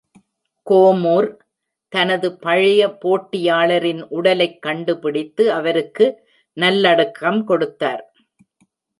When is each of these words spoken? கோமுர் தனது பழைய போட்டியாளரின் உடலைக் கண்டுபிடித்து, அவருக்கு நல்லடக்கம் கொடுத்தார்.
கோமுர் 0.69 1.37
தனது 1.87 2.37
பழைய 2.37 2.97
போட்டியாளரின் 3.05 4.01
உடலைக் 4.09 4.61
கண்டுபிடித்து, 4.61 5.51
அவருக்கு 5.51 6.27
நல்லடக்கம் 6.53 7.43
கொடுத்தார். 7.43 8.13